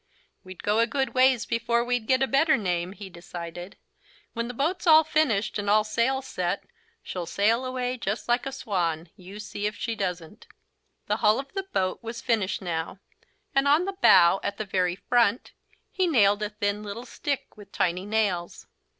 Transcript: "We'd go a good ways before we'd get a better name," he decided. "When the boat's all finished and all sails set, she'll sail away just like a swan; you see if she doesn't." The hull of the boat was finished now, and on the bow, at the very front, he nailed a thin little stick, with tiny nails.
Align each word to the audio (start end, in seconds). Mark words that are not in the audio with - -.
"We'd 0.43 0.63
go 0.63 0.79
a 0.79 0.87
good 0.87 1.13
ways 1.13 1.45
before 1.45 1.83
we'd 1.83 2.07
get 2.07 2.23
a 2.23 2.27
better 2.27 2.57
name," 2.57 2.93
he 2.93 3.07
decided. 3.07 3.77
"When 4.33 4.47
the 4.47 4.53
boat's 4.55 4.87
all 4.87 5.03
finished 5.03 5.59
and 5.59 5.69
all 5.69 5.83
sails 5.83 6.25
set, 6.25 6.63
she'll 7.03 7.27
sail 7.27 7.63
away 7.63 7.97
just 7.97 8.27
like 8.27 8.47
a 8.47 8.51
swan; 8.51 9.11
you 9.15 9.37
see 9.39 9.67
if 9.67 9.75
she 9.75 9.93
doesn't." 9.93 10.47
The 11.05 11.17
hull 11.17 11.37
of 11.39 11.53
the 11.53 11.67
boat 11.71 12.01
was 12.01 12.19
finished 12.19 12.63
now, 12.63 12.97
and 13.53 13.67
on 13.67 13.85
the 13.85 13.93
bow, 13.93 14.39
at 14.41 14.57
the 14.57 14.65
very 14.65 14.95
front, 14.95 15.51
he 15.91 16.07
nailed 16.07 16.41
a 16.41 16.49
thin 16.49 16.81
little 16.81 17.05
stick, 17.05 17.55
with 17.55 17.71
tiny 17.71 18.07
nails. 18.07 18.65